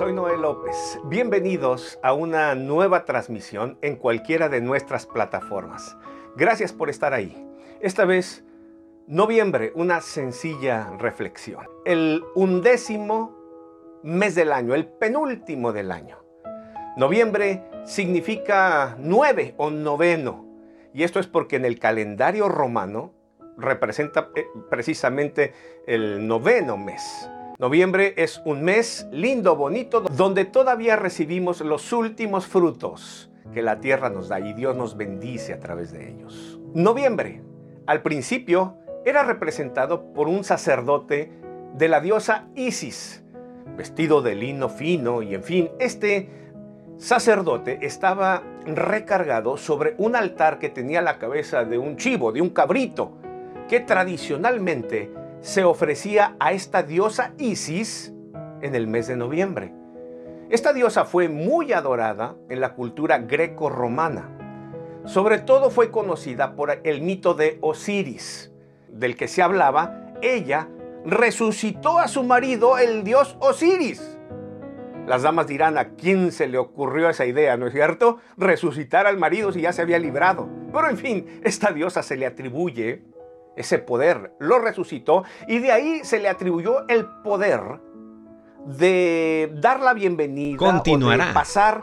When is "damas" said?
75.22-75.46